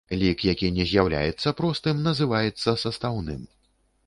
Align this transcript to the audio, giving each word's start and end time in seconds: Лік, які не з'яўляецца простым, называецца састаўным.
Лік, 0.19 0.39
які 0.47 0.71
не 0.77 0.85
з'яўляецца 0.91 1.53
простым, 1.59 2.01
называецца 2.09 2.77
састаўным. 2.87 3.41